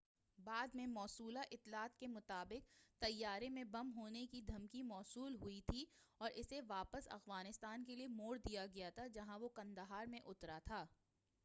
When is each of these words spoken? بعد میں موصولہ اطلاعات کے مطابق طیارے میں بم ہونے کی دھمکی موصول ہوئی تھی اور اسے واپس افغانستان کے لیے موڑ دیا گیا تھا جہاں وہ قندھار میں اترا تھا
بعد 0.39 0.75
میں 0.75 0.85
موصولہ 0.87 1.39
اطلاعات 1.51 1.97
کے 1.99 2.07
مطابق 2.07 2.69
طیارے 3.01 3.49
میں 3.49 3.63
بم 3.63 3.91
ہونے 3.95 4.25
کی 4.27 4.41
دھمکی 4.41 4.81
موصول 4.83 5.35
ہوئی 5.35 5.61
تھی 5.61 5.85
اور 6.19 6.31
اسے 6.35 6.61
واپس 6.67 7.07
افغانستان 7.11 7.83
کے 7.83 7.95
لیے 7.95 8.07
موڑ 8.07 8.37
دیا 8.39 8.65
گیا 8.73 8.89
تھا 8.89 9.07
جہاں 9.07 9.39
وہ 9.39 9.49
قندھار 9.55 10.05
میں 10.05 10.19
اترا 10.25 10.59
تھا 10.65 10.85